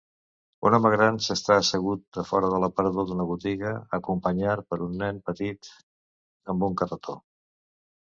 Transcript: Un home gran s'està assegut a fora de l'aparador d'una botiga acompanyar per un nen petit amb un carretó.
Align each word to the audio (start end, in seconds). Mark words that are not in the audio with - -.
Un 0.67 0.75
home 0.75 0.89
gran 0.91 1.17
s'està 1.25 1.57
assegut 1.63 2.17
a 2.21 2.23
fora 2.29 2.49
de 2.53 2.61
l'aparador 2.63 3.05
d'una 3.09 3.27
botiga 3.31 3.73
acompanyar 3.97 4.55
per 4.71 4.79
un 4.87 4.97
nen 5.03 5.21
petit 5.29 5.71
amb 6.55 6.67
un 6.71 6.79
carretó. 6.81 7.17